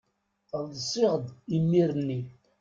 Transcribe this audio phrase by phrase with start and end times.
[0.69, 2.21] Ḍsiɣ-d imir-nni.